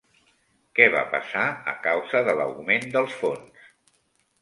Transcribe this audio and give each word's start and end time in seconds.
Què 0.79 0.87
va 0.95 1.03
passar 1.11 1.45
a 1.75 1.77
causa 1.85 2.25
de 2.31 2.37
l'augment 2.43 2.91
dels 2.99 3.19
fons? 3.23 3.73